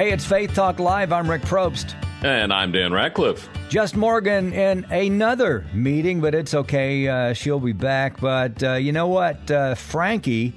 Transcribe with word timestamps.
Hey, 0.00 0.12
it's 0.12 0.24
Faith 0.24 0.54
Talk 0.54 0.80
Live. 0.80 1.12
I'm 1.12 1.30
Rick 1.30 1.42
Probst. 1.42 1.94
And 2.24 2.54
I'm 2.54 2.72
Dan 2.72 2.90
Ratcliffe. 2.90 3.50
Just 3.68 3.96
Morgan 3.96 4.50
in 4.50 4.84
another 4.84 5.66
meeting, 5.74 6.22
but 6.22 6.34
it's 6.34 6.54
okay. 6.54 7.06
Uh, 7.06 7.34
she'll 7.34 7.60
be 7.60 7.74
back. 7.74 8.18
But 8.18 8.62
uh, 8.62 8.72
you 8.76 8.92
know 8.92 9.08
what? 9.08 9.50
Uh, 9.50 9.74
Frankie 9.74 10.54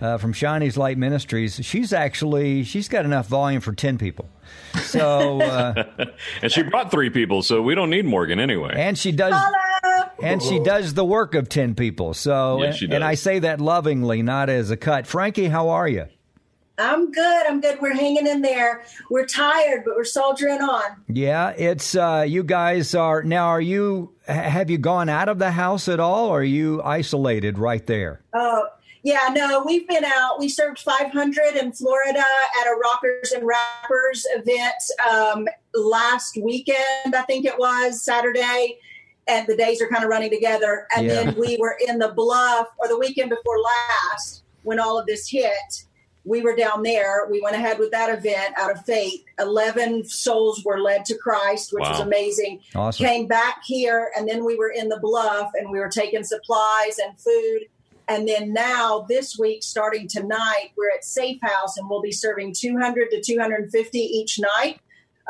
uh, 0.00 0.18
from 0.18 0.32
Shine 0.32 0.62
His 0.62 0.76
Light 0.76 0.96
Ministries, 0.96 1.58
she's 1.60 1.92
actually, 1.92 2.62
she's 2.62 2.88
got 2.88 3.04
enough 3.04 3.26
volume 3.26 3.60
for 3.60 3.72
10 3.72 3.98
people. 3.98 4.28
So, 4.84 5.40
uh, 5.40 6.04
and 6.42 6.52
she 6.52 6.62
brought 6.62 6.92
three 6.92 7.10
people, 7.10 7.42
so 7.42 7.62
we 7.62 7.74
don't 7.74 7.90
need 7.90 8.04
Morgan 8.04 8.38
anyway. 8.38 8.74
And 8.76 8.96
she 8.96 9.10
does, 9.10 9.34
Hello. 9.36 10.08
and 10.22 10.40
she 10.40 10.60
does 10.60 10.94
the 10.94 11.04
work 11.04 11.34
of 11.34 11.48
10 11.48 11.74
people. 11.74 12.14
So, 12.14 12.62
Yes, 12.62 12.76
she 12.76 12.84
and, 12.84 12.94
and. 12.94 13.04
I 13.04 13.14
say 13.14 13.40
that 13.40 13.60
lovingly, 13.60 14.22
not 14.22 14.48
as 14.48 14.70
a 14.70 14.76
cut. 14.76 15.08
Frankie, 15.08 15.46
how 15.46 15.70
are 15.70 15.88
you? 15.88 16.06
I'm 16.78 17.12
good. 17.12 17.46
I'm 17.46 17.60
good. 17.60 17.80
We're 17.80 17.94
hanging 17.94 18.26
in 18.26 18.42
there. 18.42 18.82
We're 19.10 19.26
tired, 19.26 19.82
but 19.84 19.94
we're 19.94 20.04
soldiering 20.04 20.60
on. 20.60 20.96
Yeah, 21.08 21.50
it's 21.50 21.94
uh, 21.94 22.24
you 22.26 22.42
guys 22.42 22.94
are 22.94 23.22
now. 23.22 23.46
Are 23.46 23.60
you 23.60 24.12
have 24.26 24.70
you 24.70 24.78
gone 24.78 25.08
out 25.08 25.28
of 25.28 25.38
the 25.38 25.52
house 25.52 25.88
at 25.88 26.00
all? 26.00 26.28
Or 26.28 26.40
are 26.40 26.44
you 26.44 26.82
isolated 26.82 27.58
right 27.58 27.86
there? 27.86 28.22
Oh, 28.32 28.66
yeah, 29.04 29.28
no, 29.32 29.62
we've 29.64 29.86
been 29.86 30.04
out. 30.04 30.40
We 30.40 30.48
served 30.48 30.78
500 30.80 31.56
in 31.56 31.72
Florida 31.72 32.24
at 32.60 32.66
a 32.66 32.74
Rockers 32.74 33.32
and 33.32 33.46
Rappers 33.46 34.26
event 34.34 34.74
um, 35.12 35.46
last 35.74 36.38
weekend, 36.42 37.14
I 37.14 37.22
think 37.22 37.44
it 37.44 37.58
was 37.58 38.02
Saturday. 38.02 38.78
And 39.26 39.46
the 39.46 39.56
days 39.56 39.80
are 39.82 39.88
kind 39.88 40.04
of 40.04 40.10
running 40.10 40.30
together. 40.30 40.86
And 40.96 41.06
Yeah. 41.06 41.24
then 41.24 41.34
we 41.38 41.56
were 41.58 41.76
in 41.86 41.98
the 41.98 42.08
bluff, 42.08 42.68
or 42.78 42.88
the 42.88 42.98
weekend 42.98 43.28
before 43.30 43.58
last, 43.58 44.42
when 44.62 44.80
all 44.80 44.98
of 44.98 45.06
this 45.06 45.28
hit. 45.28 45.84
We 46.24 46.40
were 46.40 46.56
down 46.56 46.82
there. 46.82 47.26
We 47.30 47.40
went 47.42 47.54
ahead 47.54 47.78
with 47.78 47.90
that 47.90 48.10
event 48.16 48.54
out 48.56 48.70
of 48.70 48.84
faith. 48.84 49.22
11 49.38 50.04
souls 50.06 50.64
were 50.64 50.80
led 50.80 51.04
to 51.06 51.18
Christ, 51.18 51.72
which 51.72 51.82
was 51.82 51.98
Wow. 51.98 52.04
amazing. 52.06 52.60
Awesome. 52.74 53.06
Came 53.06 53.26
back 53.26 53.62
here, 53.64 54.10
and 54.16 54.26
then 54.28 54.44
we 54.44 54.56
were 54.56 54.70
in 54.70 54.88
the 54.88 54.98
bluff 54.98 55.50
and 55.54 55.70
we 55.70 55.78
were 55.78 55.90
taking 55.90 56.24
supplies 56.24 56.98
and 56.98 57.18
food. 57.18 57.66
And 58.08 58.28
then 58.28 58.52
now, 58.52 59.06
this 59.08 59.38
week, 59.38 59.62
starting 59.62 60.06
tonight, 60.08 60.72
we're 60.76 60.90
at 60.94 61.04
Safe 61.04 61.38
House 61.42 61.76
and 61.78 61.88
we'll 61.88 62.02
be 62.02 62.12
serving 62.12 62.52
200 62.54 63.10
to 63.10 63.20
250 63.22 63.98
each 63.98 64.38
night. 64.58 64.78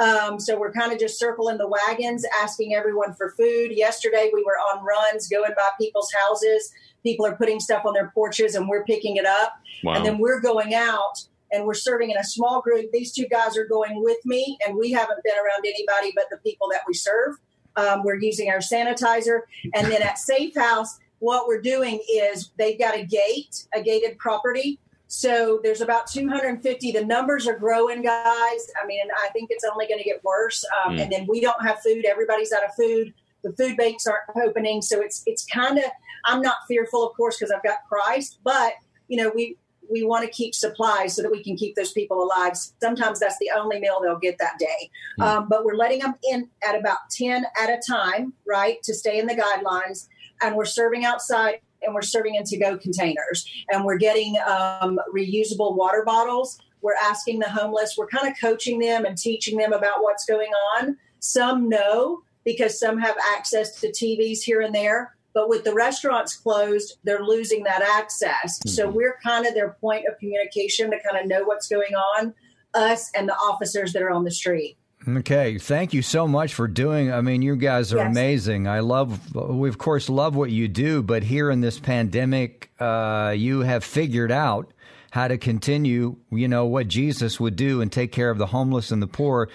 Um, 0.03 0.41
so 0.41 0.59
we're 0.59 0.73
kind 0.73 0.93
of 0.93 0.99
just 0.99 1.19
circling 1.19 1.59
the 1.59 1.69
wagons, 1.69 2.25
asking 2.43 2.75
everyone 2.75 3.15
for 3.15 3.31
food. 3.31 3.71
Yesterday, 3.73 4.31
we 4.33 4.43
were 4.43 4.59
on 4.73 4.85
runs, 4.85 5.29
going 5.29 5.53
by 5.57 5.69
people's 5.81 6.11
houses. 6.25 6.73
People 7.03 7.27
are 7.27 7.37
putting 7.37 7.61
stuff 7.61 7.85
on 7.85 7.95
their 7.95 8.11
porches, 8.15 8.55
and 8.55 8.69
we're 8.69 8.85
picking 8.85 9.17
it 9.17 9.27
up. 9.27 9.53
Wow. 9.85 9.95
And 9.95 10.05
then 10.05 10.19
we're 10.19 10.41
going 10.41 10.75
out 10.75 11.27
and 11.53 11.65
we're 11.65 11.75
serving 11.75 12.11
in 12.11 12.17
a 12.17 12.25
small 12.25 12.61
group. 12.61 12.91
These 12.93 13.13
two 13.13 13.27
guys 13.27 13.57
are 13.57 13.67
going 13.67 14.03
with 14.03 14.19
me, 14.25 14.59
and 14.67 14.77
we 14.77 14.91
haven't 14.91 15.23
been 15.23 15.35
around 15.35 15.65
anybody 15.65 16.13
but 16.17 16.25
the 16.31 16.39
people 16.39 16.69
that 16.73 16.81
we 16.87 16.95
serve. 16.95 17.37
Um, 17.77 18.03
we're 18.05 18.19
using 18.19 18.51
our 18.51 18.59
sanitizer. 18.59 19.41
And 19.75 19.91
then 19.91 20.03
at 20.03 20.19
Safe 20.19 20.55
House, 20.57 20.99
what 21.19 21.47
we're 21.47 21.61
doing 21.61 22.01
is 22.11 22.51
they've 22.59 22.79
got 22.79 22.97
a 22.97 23.05
gate, 23.05 23.67
a 23.75 23.83
gated 23.83 24.19
property. 24.19 24.79
So 25.15 25.61
there's 25.63 25.81
about 25.81 26.09
250. 26.09 26.91
The 26.91 27.05
numbers 27.05 27.47
are 27.47 27.57
growing, 27.57 28.03
guys. 28.03 28.67
I 28.83 28.85
mean, 28.85 29.07
I 29.25 29.29
think 29.29 29.49
it's 29.51 29.65
only 29.65 29.87
going 29.87 29.99
to 29.99 30.05
get 30.05 30.23
worse. 30.25 30.65
Um, 30.85 30.95
Mm. 30.95 31.03
And 31.03 31.13
then 31.13 31.27
we 31.29 31.41
don't 31.41 31.65
have 31.65 31.79
food. 31.81 32.05
Everybody's 32.05 32.53
out 32.53 32.65
of 32.65 32.75
food. 32.75 33.15
The 33.43 33.53
food 33.53 33.77
banks 33.77 34.07
aren't 34.07 34.47
opening. 34.49 34.83
So 34.83 35.01
it's 35.01 35.23
it's 35.25 35.45
kind 35.47 35.79
of. 35.79 35.85
I'm 36.27 36.41
not 36.41 36.57
fearful, 36.67 37.09
of 37.09 37.17
course, 37.17 37.39
because 37.39 37.53
I've 37.53 37.63
got 37.63 37.79
Christ. 37.89 38.41
But 38.43 38.73
you 39.09 39.17
know, 39.17 39.31
we 39.35 39.57
we 39.91 40.05
want 40.05 40.25
to 40.25 40.31
keep 40.31 40.55
supplies 40.55 41.15
so 41.15 41.23
that 41.23 41.31
we 41.31 41.43
can 41.45 41.57
keep 41.57 41.77
those 41.77 41.93
people 41.93 42.23
alive. 42.23 42.57
Sometimes 42.83 43.21
that's 43.21 43.39
the 43.39 43.51
only 43.57 43.79
meal 43.79 44.01
they'll 44.03 44.19
get 44.19 44.39
that 44.39 44.59
day. 44.59 44.91
Um, 45.21 45.47
but 45.49 45.65
we're 45.65 45.77
letting 45.77 46.01
them 46.01 46.15
in 46.31 46.49
at 46.67 46.75
about 46.79 46.99
10 47.11 47.45
at 47.61 47.69
a 47.69 47.79
time, 47.87 48.33
right, 48.47 48.83
to 48.83 48.95
stay 48.95 49.19
in 49.19 49.27
the 49.27 49.35
guidelines. 49.35 50.09
And 50.43 50.57
we're 50.57 50.65
serving 50.65 51.05
outside 51.05 51.61
and 51.85 51.95
we're 51.95 52.03
serving 52.03 52.35
in 52.35 52.45
to 52.45 52.59
go 52.59 52.77
containers. 52.77 53.49
And 53.71 53.85
we're 53.85 53.99
getting 53.99 54.37
um, 54.47 54.99
reusable 55.15 55.77
water 55.77 56.03
bottles. 56.05 56.59
We're 56.83 56.97
asking 57.03 57.39
the 57.39 57.49
homeless, 57.49 57.95
we're 57.97 58.09
kind 58.09 58.29
of 58.29 58.35
coaching 58.39 58.79
them 58.79 59.07
and 59.07 59.17
teaching 59.17 59.57
them 59.57 59.73
about 59.73 60.03
what's 60.03 60.27
going 60.27 60.53
on. 60.77 60.99
Some 61.21 61.69
know 61.69 62.23
because 62.45 62.79
some 62.79 62.99
have 62.99 63.17
access 63.35 63.81
to 63.81 63.89
TVs 63.89 64.41
here 64.43 64.61
and 64.61 64.75
there. 64.75 65.17
But 65.33 65.49
with 65.49 65.65
the 65.65 65.75
restaurants 65.75 66.37
closed, 66.37 66.99
they're 67.03 67.25
losing 67.25 67.65
that 67.65 67.83
access. 67.83 68.61
So 68.67 68.89
we're 68.89 69.19
kind 69.25 69.47
of 69.47 69.55
their 69.55 69.71
point 69.81 70.07
of 70.07 70.19
communication 70.19 70.91
to 70.91 70.99
kind 71.01 71.21
of 71.21 71.27
know 71.27 71.43
what's 71.45 71.69
going 71.69 71.95
on, 71.95 72.35
us 72.75 73.11
and 73.17 73.29
the 73.29 73.35
officers 73.35 73.93
that 73.95 74.03
are 74.03 74.11
on 74.11 74.25
the 74.25 74.31
street. 74.31 74.77
Okay, 75.07 75.59
thank 75.59 75.93
you 75.93 76.01
so 76.01 76.27
much 76.27 76.55
for 76.55 76.67
doing. 76.67 77.13
I 77.13 77.21
mean, 77.21 77.43
you 77.43 77.57
guys 77.57 77.93
are 77.93 77.99
Yes. 77.99 78.11
amazing. 78.11 78.67
I 78.67 78.81
love, 78.81 79.35
we 79.35 79.69
of 79.69 79.77
course 79.77 80.09
love 80.09 80.35
what 80.35 80.51
you 80.51 80.67
do, 80.67 81.03
but 81.03 81.25
here 81.25 81.51
in 81.51 81.61
this 81.61 81.79
pandemic, 81.79 82.71
uh, 82.81 83.35
you 83.37 83.61
have 83.61 83.85
figured 83.85 84.33
out 84.33 84.73
how 85.11 85.29
to 85.29 85.37
continue. 85.37 86.17
You 86.31 86.49
know 86.49 86.65
what 86.65 86.89
Jesus 86.89 87.39
would 87.39 87.55
do 87.55 87.81
and 87.83 87.93
take 87.93 88.13
care 88.13 88.31
of 88.31 88.39
the 88.39 88.47
homeless 88.47 88.91
and 88.91 89.03
the 89.03 89.07
poor. 89.07 89.49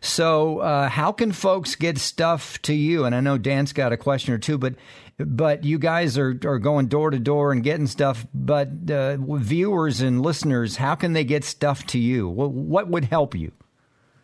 So, 0.00 0.58
uh, 0.58 0.88
how 0.88 1.12
can 1.12 1.30
folks 1.32 1.74
get 1.76 1.98
stuff 1.98 2.60
to 2.62 2.74
you? 2.74 3.04
And 3.04 3.14
I 3.14 3.20
know 3.20 3.38
Dan's 3.38 3.72
got 3.72 3.92
a 3.92 3.96
question 3.96 4.34
or 4.34 4.38
two, 4.38 4.58
but 4.58 4.74
but 5.18 5.64
you 5.64 5.78
guys 5.78 6.18
are, 6.18 6.38
are 6.44 6.58
going 6.58 6.88
door 6.88 7.10
to 7.10 7.18
door 7.18 7.50
and 7.52 7.62
getting 7.62 7.86
stuff. 7.86 8.26
But 8.34 8.90
uh, 8.90 9.16
viewers 9.18 10.00
and 10.02 10.20
listeners, 10.20 10.76
how 10.76 10.94
can 10.96 11.14
they 11.14 11.24
get 11.24 11.44
stuff 11.44 11.86
to 11.86 11.98
you? 11.98 12.28
What, 12.28 12.50
what 12.52 12.88
would 12.88 13.06
help 13.06 13.34
you? 13.34 13.52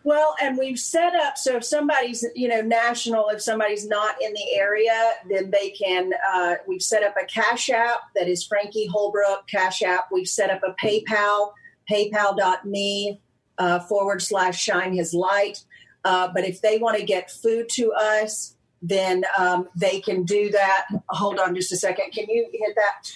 Well, 0.05 0.35
and 0.43 0.59
we've 0.59 0.79
set 0.79 1.15
up 1.15 1.37
so 1.39 1.57
if 1.57 1.65
somebody's 1.65 2.25
you 2.35 2.49
know 2.49 2.61
national, 2.61 3.29
if 3.29 3.41
somebody's 3.41 3.87
not 3.87 4.21
in 4.21 4.33
the 4.33 4.55
area, 4.55 5.13
then 5.29 5.51
they 5.51 5.71
can. 5.71 6.11
Uh, 6.33 6.57
we've 6.67 6.83
set 6.83 7.03
up 7.03 7.15
a 7.21 7.25
Cash 7.27 7.71
App 7.71 8.01
that 8.17 8.29
is 8.29 8.45
Frankie 8.45 8.87
Holbrook 8.87 9.47
Cash 9.49 9.83
App. 9.83 10.07
We've 10.11 10.29
set 10.29 10.51
up 10.51 10.61
a 10.67 10.75
PayPal, 10.85 11.53
PayPal.me 11.91 13.21
uh, 13.59 13.81
forward 13.81 14.23
slash 14.23 14.61
Shine 14.61 14.95
His 14.95 15.15
Light. 15.15 15.65
Uh, 16.05 16.29
but 16.35 16.45
if 16.45 16.61
they 16.61 16.79
want 16.79 16.99
to 16.99 17.05
get 17.05 17.31
food 17.31 17.69
to 17.71 17.93
us, 17.93 18.57
then 18.81 19.25
um, 19.39 19.69
they 19.77 20.01
can 20.01 20.25
do 20.25 20.51
that. 20.51 20.87
Hold 21.11 21.39
on 21.39 21.55
just 21.55 21.71
a 21.73 21.77
second. 21.77 22.11
Can 22.13 22.29
you 22.29 22.49
hit 22.53 22.75
that? 22.75 23.13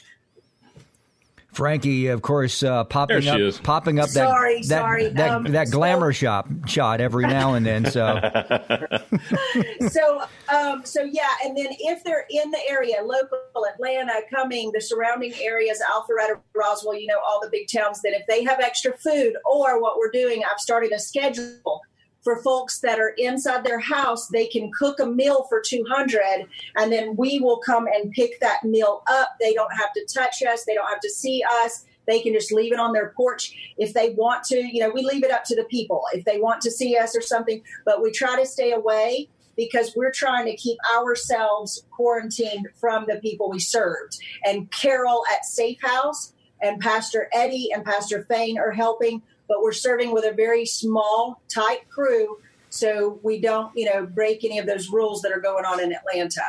Frankie, 1.56 2.08
of 2.08 2.20
course, 2.20 2.62
uh, 2.62 2.84
popping 2.84 3.26
up, 3.26 3.40
is. 3.40 3.58
popping 3.60 3.98
up 3.98 4.10
that 4.10 4.28
Sorry, 4.28 4.56
that 4.58 4.68
sorry. 4.68 5.08
that, 5.08 5.30
Um, 5.30 5.44
that 5.44 5.68
so- 5.68 5.78
glamour 5.78 6.12
shop 6.12 6.46
shot 6.66 7.00
every 7.00 7.26
now 7.26 7.54
and 7.54 7.64
then. 7.64 7.86
So 7.86 8.20
so 9.88 10.22
um, 10.54 10.84
so 10.84 11.02
yeah, 11.02 11.28
and 11.44 11.56
then 11.56 11.68
if 11.70 12.04
they're 12.04 12.26
in 12.28 12.50
the 12.50 12.60
area, 12.68 13.02
local 13.02 13.38
Atlanta, 13.72 14.20
coming 14.32 14.70
the 14.72 14.80
surrounding 14.82 15.32
areas, 15.40 15.80
Alpharetta, 15.90 16.38
Roswell, 16.54 16.94
you 16.94 17.06
know, 17.06 17.18
all 17.26 17.40
the 17.42 17.48
big 17.50 17.68
towns, 17.74 18.02
that 18.02 18.12
if 18.12 18.26
they 18.26 18.44
have 18.44 18.60
extra 18.60 18.92
food, 18.96 19.32
or 19.50 19.80
what 19.80 19.98
we're 19.98 20.10
doing, 20.10 20.42
I've 20.44 20.60
started 20.60 20.92
a 20.92 20.98
schedule 20.98 21.80
for 22.26 22.42
folks 22.42 22.80
that 22.80 22.98
are 22.98 23.14
inside 23.18 23.62
their 23.62 23.78
house, 23.78 24.26
they 24.26 24.48
can 24.48 24.68
cook 24.76 24.98
a 24.98 25.06
meal 25.06 25.46
for 25.48 25.62
200 25.64 26.48
and 26.74 26.90
then 26.90 27.14
we 27.14 27.38
will 27.38 27.58
come 27.58 27.86
and 27.86 28.10
pick 28.10 28.40
that 28.40 28.64
meal 28.64 29.04
up. 29.08 29.36
They 29.40 29.54
don't 29.54 29.70
have 29.76 29.92
to 29.92 30.04
touch 30.12 30.42
us, 30.42 30.64
they 30.64 30.74
don't 30.74 30.88
have 30.88 30.98
to 31.02 31.08
see 31.08 31.44
us. 31.62 31.84
They 32.08 32.20
can 32.20 32.32
just 32.32 32.50
leave 32.50 32.72
it 32.72 32.80
on 32.80 32.92
their 32.92 33.12
porch 33.16 33.74
if 33.78 33.94
they 33.94 34.10
want 34.10 34.42
to. 34.46 34.56
You 34.56 34.80
know, 34.80 34.90
we 34.90 35.04
leave 35.04 35.22
it 35.22 35.30
up 35.30 35.44
to 35.44 35.54
the 35.54 35.62
people 35.66 36.02
if 36.14 36.24
they 36.24 36.40
want 36.40 36.62
to 36.62 36.70
see 36.70 36.96
us 36.96 37.16
or 37.16 37.20
something, 37.20 37.62
but 37.84 38.02
we 38.02 38.10
try 38.10 38.36
to 38.36 38.44
stay 38.44 38.72
away 38.72 39.28
because 39.56 39.94
we're 39.94 40.10
trying 40.10 40.46
to 40.46 40.56
keep 40.56 40.78
ourselves 40.96 41.84
quarantined 41.92 42.66
from 42.80 43.06
the 43.06 43.20
people 43.20 43.50
we 43.50 43.60
served. 43.60 44.18
And 44.44 44.68
Carol 44.72 45.22
at 45.32 45.44
Safe 45.44 45.78
House 45.80 46.32
and 46.60 46.80
Pastor 46.80 47.28
Eddie 47.32 47.68
and 47.72 47.84
Pastor 47.84 48.24
Fain 48.24 48.58
are 48.58 48.72
helping, 48.72 49.22
but 49.48 49.62
we're 49.62 49.72
serving 49.72 50.12
with 50.12 50.24
a 50.24 50.32
very 50.32 50.66
small, 50.66 51.40
tight 51.48 51.88
crew 51.88 52.38
so 52.70 53.18
we 53.22 53.40
don't, 53.40 53.74
you 53.76 53.86
know, 53.86 54.06
break 54.06 54.44
any 54.44 54.58
of 54.58 54.66
those 54.66 54.90
rules 54.90 55.22
that 55.22 55.32
are 55.32 55.40
going 55.40 55.64
on 55.64 55.80
in 55.80 55.92
Atlanta. 55.92 56.42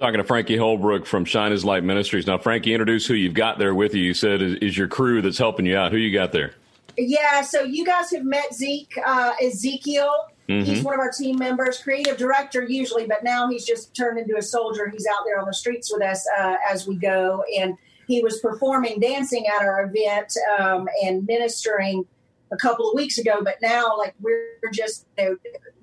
Talking 0.00 0.18
to 0.18 0.24
Frankie 0.24 0.56
Holbrook 0.56 1.06
from 1.06 1.24
Shine 1.24 1.52
His 1.52 1.64
Light 1.64 1.84
Ministries. 1.84 2.26
Now, 2.26 2.38
Frankie, 2.38 2.72
introduce 2.72 3.06
who 3.06 3.14
you've 3.14 3.34
got 3.34 3.58
there 3.58 3.74
with 3.74 3.94
you. 3.94 4.02
You 4.02 4.14
said 4.14 4.42
is, 4.42 4.54
is 4.56 4.76
your 4.76 4.88
crew 4.88 5.22
that's 5.22 5.38
helping 5.38 5.66
you 5.66 5.76
out. 5.76 5.92
Who 5.92 5.98
you 5.98 6.12
got 6.12 6.32
there? 6.32 6.54
Yeah, 6.96 7.42
so 7.42 7.62
you 7.62 7.84
guys 7.84 8.10
have 8.12 8.24
met 8.24 8.54
Zeke 8.54 8.96
uh, 9.04 9.32
Ezekiel. 9.42 10.12
Mm-hmm. 10.48 10.64
He's 10.64 10.82
one 10.82 10.94
of 10.94 11.00
our 11.00 11.10
team 11.10 11.38
members, 11.38 11.78
creative 11.78 12.16
director 12.16 12.64
usually, 12.64 13.06
but 13.06 13.24
now 13.24 13.48
he's 13.48 13.64
just 13.64 13.94
turned 13.96 14.18
into 14.18 14.36
a 14.36 14.42
soldier. 14.42 14.88
He's 14.88 15.06
out 15.06 15.20
there 15.26 15.40
on 15.40 15.46
the 15.46 15.54
streets 15.54 15.92
with 15.92 16.02
us 16.02 16.26
uh, 16.38 16.56
as 16.70 16.86
we 16.86 16.96
go, 16.96 17.44
and 17.58 17.76
he 18.06 18.22
was 18.22 18.40
performing 18.40 19.00
dancing 19.00 19.46
at 19.46 19.62
our 19.62 19.84
event 19.84 20.32
um, 20.58 20.88
and 21.02 21.26
ministering 21.26 22.06
a 22.52 22.56
couple 22.56 22.88
of 22.88 22.94
weeks 22.94 23.18
ago. 23.18 23.40
But 23.42 23.56
now, 23.62 23.96
like 23.98 24.14
we're 24.20 24.70
just 24.72 25.06
you 25.18 25.24
know, 25.24 25.36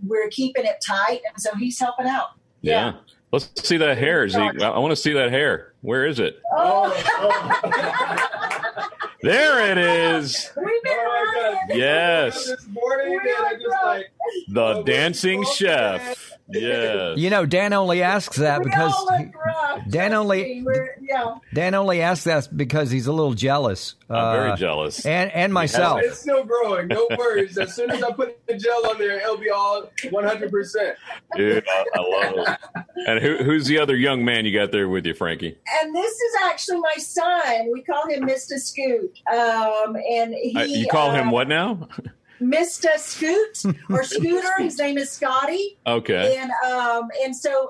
we're 0.06 0.30
keeping 0.30 0.66
it 0.66 0.84
tight, 0.86 1.22
and 1.28 1.42
so 1.42 1.56
he's 1.56 1.80
helping 1.80 2.08
out. 2.08 2.30
yeah. 2.62 2.92
yeah. 2.92 3.00
Let's 3.32 3.50
see 3.66 3.78
that 3.78 3.98
hair, 3.98 4.28
Zeke. 4.28 4.62
I 4.62 4.78
want 4.78 4.92
to 4.92 4.96
see 4.98 5.14
that 5.14 5.32
hair. 5.32 5.72
Where 5.82 6.06
is 6.06 6.20
it? 6.20 6.42
Oh. 6.52 6.90
there 9.22 9.72
it 9.72 9.78
is. 9.78 10.52
Yes. 11.70 12.52
The 14.50 14.84
dancing 14.86 15.46
chef. 15.56 16.38
Yeah. 16.54 17.16
You 17.16 17.30
know, 17.30 17.46
Dan 17.46 17.74
only 17.74 18.02
asks 18.02 18.38
that 18.38 18.64
because 18.64 18.94
Dan 19.90 20.14
only 20.14 20.66
yeah. 21.02 21.36
Dan 21.54 21.76
only 21.76 22.02
asks 22.02 22.26
that 22.26 22.56
because 22.56 22.92
he's 22.92 23.08
a 23.08 23.14
little 23.14 23.34
jealous. 23.34 23.96
I'm 24.10 24.16
uh, 24.16 24.32
very 24.34 24.58
jealous, 24.58 25.06
and 25.06 25.32
and 25.32 25.54
myself. 25.54 26.02
It's 26.04 26.20
still 26.20 26.44
growing. 26.44 26.88
No 26.88 27.08
worries. 27.18 27.58
as 27.58 27.74
soon 27.76 27.92
as 27.92 28.04
I 28.04 28.12
put 28.12 28.46
the 28.48 28.58
gel 28.58 28.90
on 28.90 28.98
there, 28.98 29.20
it'll 29.20 29.38
be 29.38 29.50
all 29.50 29.90
100. 30.10 30.52
percent 30.52 30.98
Dude, 31.36 31.64
I, 31.68 31.86
I, 31.96 32.00
love 32.00 32.34
it. 32.36 32.86
And 33.08 33.20
who, 33.20 33.38
who's 33.44 33.66
the 33.66 33.80
other 33.80 33.96
young 33.96 34.26
man 34.26 34.46
you 34.46 34.54
got 34.54 34.72
there 34.72 34.90
with 34.90 35.06
you, 35.06 35.14
Frankie? 35.14 35.58
And 35.82 35.96
this 35.96 36.12
is 36.12 36.36
actually 36.44 36.80
my 36.80 36.96
son. 36.98 37.72
We 37.72 37.82
call 37.82 38.08
him 38.08 38.24
Mr. 38.24 38.60
Scoot. 38.60 39.18
Um, 39.32 39.96
and 39.96 40.34
he, 40.34 40.56
uh, 40.56 40.64
you 40.64 40.88
call 40.88 41.12
uh, 41.12 41.14
him 41.14 41.32
what 41.32 41.48
now? 41.48 41.88
Mr. 42.42 42.98
Scoot 42.98 43.64
or 43.90 44.04
Scooter. 44.04 44.52
His 44.58 44.78
name 44.78 44.98
is 44.98 45.12
Scotty. 45.12 45.78
Okay. 45.86 46.38
And 46.38 46.52
um, 46.66 47.10
and 47.24 47.36
so 47.36 47.70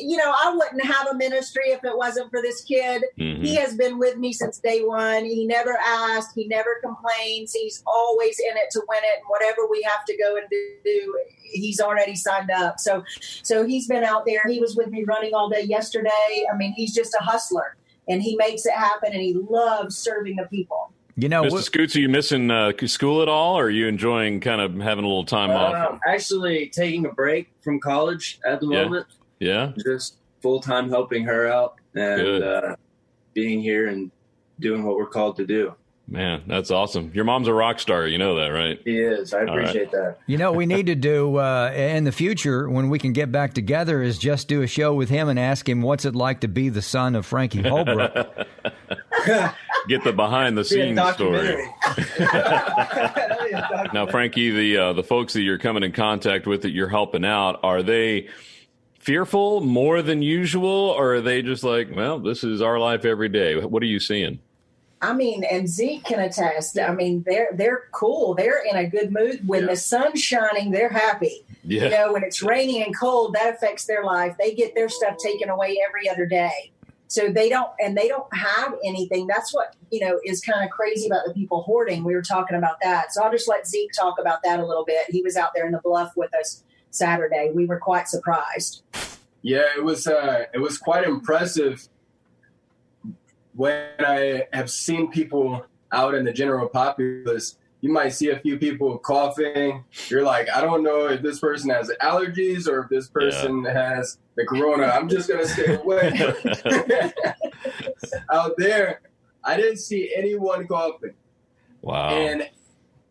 you 0.00 0.16
know, 0.16 0.32
I 0.32 0.54
wouldn't 0.54 0.84
have 0.84 1.08
a 1.08 1.14
ministry 1.14 1.64
if 1.66 1.84
it 1.84 1.96
wasn't 1.96 2.30
for 2.30 2.40
this 2.40 2.64
kid. 2.64 3.04
Mm-hmm. 3.18 3.42
He 3.42 3.56
has 3.56 3.76
been 3.76 3.98
with 3.98 4.16
me 4.16 4.32
since 4.32 4.58
day 4.58 4.82
one. 4.82 5.24
He 5.24 5.46
never 5.46 5.76
asked. 5.84 6.32
He 6.34 6.46
never 6.48 6.80
complains. 6.82 7.52
He's 7.52 7.82
always 7.86 8.38
in 8.38 8.56
it 8.56 8.70
to 8.72 8.82
win 8.88 9.00
it. 9.02 9.18
And 9.18 9.24
whatever 9.28 9.66
we 9.70 9.82
have 9.82 10.04
to 10.06 10.16
go 10.16 10.36
and 10.36 10.46
do, 10.50 11.18
he's 11.42 11.80
already 11.80 12.16
signed 12.16 12.50
up. 12.50 12.80
So, 12.80 13.04
so 13.20 13.66
he's 13.66 13.86
been 13.86 14.04
out 14.04 14.24
there. 14.24 14.42
He 14.48 14.60
was 14.60 14.76
with 14.76 14.88
me 14.88 15.04
running 15.04 15.34
all 15.34 15.50
day 15.50 15.62
yesterday. 15.62 16.46
I 16.52 16.56
mean, 16.56 16.72
he's 16.72 16.94
just 16.94 17.14
a 17.14 17.22
hustler, 17.22 17.76
and 18.08 18.22
he 18.22 18.36
makes 18.36 18.64
it 18.64 18.74
happen. 18.74 19.12
And 19.12 19.20
he 19.20 19.34
loves 19.34 19.96
serving 19.96 20.36
the 20.36 20.46
people. 20.46 20.92
You 21.18 21.30
know, 21.30 21.44
Mr. 21.44 21.62
Scoots, 21.62 21.96
are 21.96 22.00
you 22.00 22.10
missing 22.10 22.50
uh, 22.50 22.72
school 22.86 23.22
at 23.22 23.28
all, 23.28 23.58
or 23.58 23.64
are 23.64 23.70
you 23.70 23.88
enjoying 23.88 24.40
kind 24.40 24.60
of 24.60 24.74
having 24.74 25.02
a 25.02 25.06
little 25.06 25.24
time 25.24 25.50
uh, 25.50 25.54
off? 25.54 26.00
Actually, 26.06 26.68
taking 26.68 27.06
a 27.06 27.12
break 27.12 27.48
from 27.62 27.80
college 27.80 28.38
at 28.44 28.60
the 28.60 28.66
yeah. 28.66 28.82
moment. 28.84 29.06
Yeah, 29.40 29.72
just 29.82 30.16
full 30.42 30.60
time 30.60 30.90
helping 30.90 31.24
her 31.24 31.46
out 31.46 31.76
and 31.94 32.44
uh, 32.44 32.76
being 33.32 33.62
here 33.62 33.88
and 33.88 34.10
doing 34.60 34.84
what 34.84 34.96
we're 34.96 35.06
called 35.06 35.36
to 35.36 35.46
do. 35.46 35.74
Man, 36.08 36.44
that's 36.46 36.70
awesome. 36.70 37.10
Your 37.14 37.24
mom's 37.24 37.48
a 37.48 37.54
rock 37.54 37.80
star. 37.80 38.06
You 38.06 38.18
know 38.18 38.36
that, 38.36 38.48
right? 38.48 38.80
He 38.84 39.00
is. 39.00 39.34
I 39.34 39.40
appreciate 39.40 39.84
right. 39.84 39.92
that. 39.92 40.18
You 40.26 40.36
know, 40.36 40.52
we 40.52 40.64
need 40.64 40.86
to 40.86 40.94
do 40.94 41.38
uh, 41.38 41.72
in 41.74 42.04
the 42.04 42.12
future 42.12 42.68
when 42.68 42.90
we 42.90 42.98
can 42.98 43.12
get 43.12 43.32
back 43.32 43.54
together 43.54 44.02
is 44.02 44.16
just 44.16 44.46
do 44.46 44.62
a 44.62 44.68
show 44.68 44.94
with 44.94 45.08
him 45.08 45.28
and 45.28 45.38
ask 45.38 45.68
him 45.68 45.82
what's 45.82 46.04
it 46.04 46.14
like 46.14 46.40
to 46.40 46.48
be 46.48 46.68
the 46.68 46.82
son 46.82 47.16
of 47.16 47.26
Frankie 47.26 47.62
Holbrook. 47.62 48.14
get 49.88 50.04
the 50.04 50.12
behind 50.12 50.56
the 50.56 50.64
scenes 50.64 51.00
story. 51.14 51.68
now, 53.92 54.06
Frankie, 54.06 54.50
the 54.50 54.76
uh, 54.76 54.92
the 54.92 55.02
folks 55.02 55.32
that 55.34 55.42
you're 55.42 55.58
coming 55.58 55.82
in 55.82 55.92
contact 55.92 56.46
with 56.46 56.62
that 56.62 56.70
you're 56.70 56.88
helping 56.88 57.24
out, 57.24 57.60
are 57.62 57.82
they 57.82 58.28
fearful 58.98 59.60
more 59.60 60.02
than 60.02 60.22
usual, 60.22 60.66
or 60.68 61.14
are 61.14 61.20
they 61.20 61.42
just 61.42 61.62
like, 61.62 61.94
well, 61.94 62.18
this 62.18 62.42
is 62.42 62.60
our 62.60 62.78
life 62.78 63.04
every 63.04 63.28
day? 63.28 63.56
What 63.56 63.82
are 63.82 63.86
you 63.86 64.00
seeing? 64.00 64.40
I 65.02 65.12
mean, 65.12 65.44
and 65.44 65.68
Zeke 65.68 66.04
can 66.04 66.20
attest. 66.20 66.78
I 66.78 66.94
mean, 66.94 67.22
they're 67.26 67.50
they're 67.52 67.84
cool. 67.92 68.34
They're 68.34 68.62
in 68.68 68.76
a 68.76 68.88
good 68.88 69.12
mood. 69.12 69.46
When 69.46 69.62
yeah. 69.62 69.68
the 69.68 69.76
sun's 69.76 70.22
shining, 70.22 70.70
they're 70.70 70.88
happy. 70.88 71.44
Yeah. 71.64 71.84
You 71.84 71.90
know, 71.90 72.12
when 72.12 72.24
it's 72.24 72.42
rainy 72.42 72.82
and 72.82 72.96
cold, 72.98 73.34
that 73.34 73.54
affects 73.54 73.84
their 73.84 74.04
life. 74.04 74.34
They 74.38 74.54
get 74.54 74.74
their 74.74 74.88
stuff 74.88 75.16
taken 75.18 75.50
away 75.50 75.78
every 75.86 76.08
other 76.08 76.26
day. 76.26 76.72
So 77.08 77.28
they 77.28 77.48
don't, 77.48 77.70
and 77.80 77.96
they 77.96 78.08
don't 78.08 78.32
have 78.34 78.74
anything. 78.84 79.26
That's 79.26 79.54
what 79.54 79.76
you 79.90 80.00
know 80.00 80.18
is 80.24 80.40
kind 80.40 80.64
of 80.64 80.70
crazy 80.70 81.06
about 81.06 81.26
the 81.26 81.32
people 81.34 81.62
hoarding. 81.62 82.02
We 82.04 82.14
were 82.14 82.22
talking 82.22 82.56
about 82.56 82.76
that. 82.82 83.12
So 83.12 83.22
I'll 83.22 83.30
just 83.30 83.48
let 83.48 83.66
Zeke 83.66 83.92
talk 83.92 84.16
about 84.20 84.42
that 84.42 84.58
a 84.58 84.66
little 84.66 84.84
bit. 84.84 85.06
He 85.08 85.22
was 85.22 85.36
out 85.36 85.50
there 85.54 85.66
in 85.66 85.72
the 85.72 85.80
bluff 85.82 86.12
with 86.16 86.34
us 86.34 86.64
Saturday. 86.90 87.50
We 87.54 87.66
were 87.66 87.78
quite 87.78 88.08
surprised. 88.08 88.82
Yeah, 89.42 89.66
it 89.76 89.84
was. 89.84 90.06
Uh, 90.06 90.46
it 90.52 90.58
was 90.58 90.78
quite 90.78 91.04
impressive 91.04 91.88
when 93.54 93.84
I 94.00 94.46
have 94.52 94.70
seen 94.70 95.10
people 95.10 95.64
out 95.92 96.14
in 96.14 96.24
the 96.24 96.32
general 96.32 96.68
populace. 96.68 97.56
You 97.86 97.92
might 97.92 98.08
see 98.08 98.30
a 98.30 98.38
few 98.40 98.58
people 98.58 98.98
coughing. 98.98 99.84
You're 100.08 100.24
like, 100.24 100.48
I 100.50 100.60
don't 100.60 100.82
know 100.82 101.06
if 101.06 101.22
this 101.22 101.38
person 101.38 101.70
has 101.70 101.88
allergies 102.02 102.66
or 102.66 102.82
if 102.82 102.88
this 102.88 103.06
person 103.06 103.62
yeah. 103.62 103.94
has 103.94 104.18
the 104.34 104.44
corona. 104.44 104.86
I'm 104.86 105.08
just 105.08 105.28
gonna 105.28 105.46
stay 105.46 105.76
away. 105.76 106.10
out 108.32 108.54
there, 108.58 109.02
I 109.44 109.56
didn't 109.56 109.76
see 109.76 110.12
anyone 110.16 110.66
coughing. 110.66 111.14
Wow. 111.80 112.08
And 112.08 112.48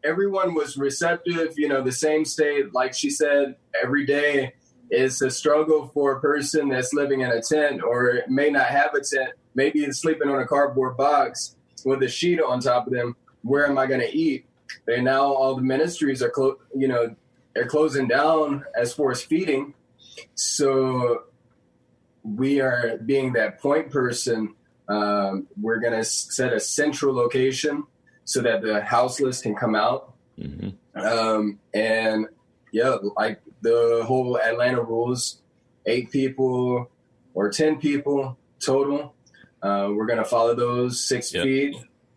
everyone 0.04 0.54
was 0.54 0.76
receptive, 0.76 1.54
you 1.56 1.70
know, 1.70 1.82
the 1.82 1.94
same 1.94 2.26
state, 2.26 2.74
like 2.74 2.94
she 2.94 3.10
said, 3.10 3.56
every 3.82 4.06
day 4.06 4.56
is 4.92 5.22
a 5.22 5.32
struggle 5.32 5.88
for 5.94 6.18
a 6.18 6.20
person 6.20 6.68
that's 6.68 6.94
living 6.94 7.22
in 7.22 7.32
a 7.32 7.42
tent 7.42 7.82
or 7.82 8.24
may 8.28 8.50
not 8.50 8.66
have 8.66 8.94
a 8.94 9.00
tent, 9.00 9.36
maybe 9.54 9.90
sleeping 9.94 10.28
on 10.28 10.42
a 10.42 10.46
cardboard 10.46 10.98
box 10.98 11.56
with 11.86 12.04
a 12.04 12.10
sheet 12.10 12.42
on 12.42 12.60
top 12.60 12.88
of 12.88 12.92
them. 12.92 13.16
Where 13.42 13.66
am 13.66 13.78
I 13.78 13.86
going 13.86 14.02
to 14.02 14.14
eat? 14.14 14.46
And 14.88 15.06
now 15.06 15.24
all 15.24 15.56
the 15.56 15.62
ministries 15.62 16.22
are, 16.22 16.30
clo- 16.30 16.60
you 16.76 16.88
know, 16.88 17.16
they're 17.54 17.68
closing 17.68 18.08
down 18.08 18.66
as 18.76 18.94
far 18.94 19.12
as 19.12 19.22
feeding. 19.22 19.74
So 20.36 21.24
we 22.24 22.62
are 22.62 22.98
being 22.98 23.34
that 23.34 23.60
point 23.60 23.92
person. 23.92 24.56
Um, 24.88 25.48
we're 25.60 25.80
going 25.80 25.94
to 25.94 26.04
set 26.04 26.54
a 26.54 26.60
central 26.60 27.16
location 27.16 27.86
so 28.26 28.42
that 28.42 28.62
the 28.62 28.82
houseless 28.82 29.42
can 29.42 29.56
come 29.56 29.76
out. 29.76 30.14
Mm-hmm. 30.38 31.00
Um, 31.00 31.60
and 31.74 32.28
yeah, 32.72 32.98
like 33.16 33.42
the 33.62 34.04
whole 34.06 34.38
Atlanta 34.38 34.82
rules, 34.82 35.42
eight 35.86 36.12
people 36.12 36.90
or 37.34 37.50
10 37.50 37.78
people 37.78 38.38
total. 38.64 39.14
Uh, 39.62 39.90
we're 39.94 40.06
going 40.06 40.20
to 40.20 40.26
follow 40.26 40.54
those 40.56 41.04
six 41.04 41.34
yep. 41.34 41.44
feet 41.44 41.76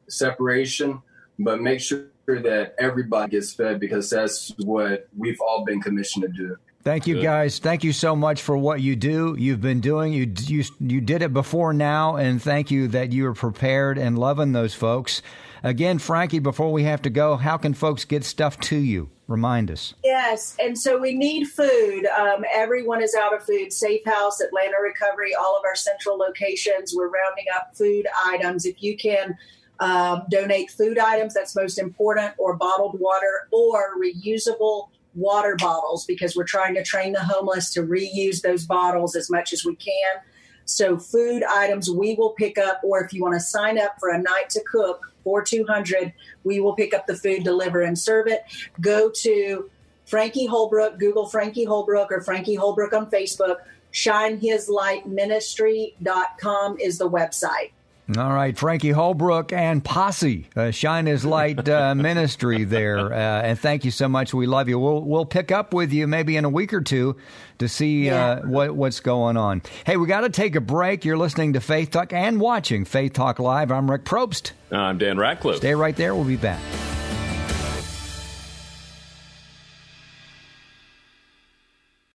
separation, 0.08 1.02
but 1.38 1.60
make 1.60 1.80
sure 1.80 2.06
that 2.36 2.74
everybody 2.78 3.30
gets 3.30 3.52
fed 3.54 3.80
because 3.80 4.10
that's 4.10 4.52
what 4.58 5.08
we've 5.16 5.40
all 5.40 5.64
been 5.64 5.80
commissioned 5.80 6.22
to 6.22 6.28
do. 6.28 6.56
Thank 6.84 7.06
you, 7.06 7.20
guys. 7.20 7.58
Thank 7.58 7.84
you 7.84 7.92
so 7.92 8.14
much 8.14 8.40
for 8.40 8.56
what 8.56 8.80
you 8.80 8.96
do. 8.96 9.34
You've 9.38 9.60
been 9.60 9.80
doing. 9.80 10.12
You 10.12 10.32
you 10.46 10.64
you 10.80 11.00
did 11.00 11.22
it 11.22 11.34
before 11.34 11.72
now, 11.74 12.16
and 12.16 12.40
thank 12.40 12.70
you 12.70 12.88
that 12.88 13.12
you 13.12 13.26
are 13.26 13.34
prepared 13.34 13.98
and 13.98 14.18
loving 14.18 14.52
those 14.52 14.74
folks. 14.74 15.20
Again, 15.62 15.98
Frankie, 15.98 16.38
before 16.38 16.72
we 16.72 16.84
have 16.84 17.02
to 17.02 17.10
go, 17.10 17.36
how 17.36 17.56
can 17.56 17.74
folks 17.74 18.04
get 18.04 18.24
stuff 18.24 18.58
to 18.60 18.76
you? 18.76 19.10
Remind 19.26 19.70
us. 19.70 19.92
Yes, 20.04 20.56
and 20.62 20.78
so 20.78 20.98
we 20.98 21.14
need 21.14 21.48
food. 21.48 22.06
Um, 22.06 22.44
everyone 22.54 23.02
is 23.02 23.14
out 23.14 23.34
of 23.34 23.44
food. 23.44 23.72
Safe 23.72 24.04
House, 24.06 24.40
Atlanta 24.40 24.76
Recovery, 24.82 25.34
all 25.34 25.58
of 25.58 25.64
our 25.66 25.74
central 25.74 26.16
locations. 26.16 26.94
We're 26.96 27.10
rounding 27.10 27.46
up 27.54 27.76
food 27.76 28.06
items. 28.24 28.64
If 28.64 28.82
you 28.82 28.96
can 28.96 29.36
um, 29.80 30.24
donate 30.30 30.70
food 30.70 30.98
items, 30.98 31.34
that's 31.34 31.54
most 31.54 31.78
important, 31.78 32.34
or 32.38 32.56
bottled 32.56 32.98
water, 32.98 33.48
or 33.52 33.96
reusable 33.98 34.88
water 35.14 35.56
bottles, 35.56 36.04
because 36.04 36.36
we're 36.36 36.44
trying 36.44 36.74
to 36.74 36.82
train 36.82 37.12
the 37.12 37.22
homeless 37.22 37.72
to 37.74 37.82
reuse 37.82 38.42
those 38.42 38.66
bottles 38.66 39.16
as 39.16 39.30
much 39.30 39.52
as 39.52 39.64
we 39.64 39.76
can. 39.76 40.16
So, 40.64 40.98
food 40.98 41.42
items 41.44 41.90
we 41.90 42.14
will 42.14 42.30
pick 42.30 42.58
up, 42.58 42.80
or 42.84 43.02
if 43.02 43.12
you 43.12 43.22
want 43.22 43.34
to 43.34 43.40
sign 43.40 43.78
up 43.78 43.96
for 43.98 44.10
a 44.10 44.18
night 44.18 44.50
to 44.50 44.62
cook 44.70 45.12
for 45.24 45.42
200, 45.42 46.12
we 46.44 46.60
will 46.60 46.74
pick 46.74 46.92
up 46.92 47.06
the 47.06 47.16
food, 47.16 47.44
deliver, 47.44 47.82
and 47.82 47.98
serve 47.98 48.26
it. 48.26 48.42
Go 48.80 49.10
to 49.22 49.70
Frankie 50.04 50.46
Holbrook, 50.46 50.98
Google 50.98 51.26
Frankie 51.26 51.64
Holbrook 51.64 52.10
or 52.10 52.22
Frankie 52.22 52.54
Holbrook 52.54 52.92
on 52.92 53.10
Facebook. 53.10 53.58
ShineHisLightMinistry.com 53.92 56.78
is 56.78 56.98
the 56.98 57.08
website. 57.08 57.70
All 58.16 58.32
right, 58.32 58.56
Frankie 58.56 58.90
Holbrook 58.90 59.52
and 59.52 59.84
Posse, 59.84 60.46
uh, 60.56 60.70
Shine 60.70 61.04
His 61.04 61.26
Light 61.26 61.68
uh, 61.68 61.94
Ministry 61.96 62.64
there, 62.64 63.12
uh, 63.12 63.16
and 63.42 63.58
thank 63.58 63.84
you 63.84 63.90
so 63.90 64.08
much. 64.08 64.32
We 64.32 64.46
love 64.46 64.66
you. 64.70 64.78
We'll 64.78 65.02
we'll 65.02 65.26
pick 65.26 65.52
up 65.52 65.74
with 65.74 65.92
you 65.92 66.06
maybe 66.06 66.38
in 66.38 66.46
a 66.46 66.48
week 66.48 66.72
or 66.72 66.80
two 66.80 67.16
to 67.58 67.68
see 67.68 68.06
Yeah. 68.06 68.24
uh, 68.30 68.40
what 68.46 68.74
what's 68.74 69.00
going 69.00 69.36
on. 69.36 69.60
Hey, 69.84 69.98
we 69.98 70.06
got 70.06 70.22
to 70.22 70.30
take 70.30 70.56
a 70.56 70.60
break. 70.62 71.04
You're 71.04 71.18
listening 71.18 71.52
to 71.52 71.60
Faith 71.60 71.90
Talk 71.90 72.14
and 72.14 72.40
watching 72.40 72.86
Faith 72.86 73.12
Talk 73.12 73.38
Live. 73.38 73.70
I'm 73.70 73.90
Rick 73.90 74.04
Probst. 74.04 74.52
I'm 74.72 74.96
Dan 74.96 75.18
Ratcliffe. 75.18 75.58
Stay 75.58 75.74
right 75.74 75.94
there. 75.94 76.14
We'll 76.14 76.24
be 76.24 76.36
back. 76.36 76.60